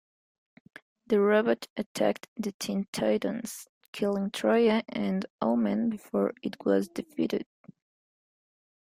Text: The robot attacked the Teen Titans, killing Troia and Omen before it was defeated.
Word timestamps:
The 1.05 1.19
robot 1.21 1.67
attacked 1.77 2.27
the 2.35 2.53
Teen 2.53 2.87
Titans, 2.91 3.67
killing 3.91 4.31
Troia 4.31 4.81
and 4.89 5.27
Omen 5.43 5.91
before 5.91 6.33
it 6.41 6.57
was 6.65 6.87
defeated. 6.87 7.45